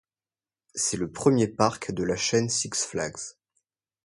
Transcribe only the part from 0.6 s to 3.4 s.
C'est le premier parc de la chaîne Six Flags.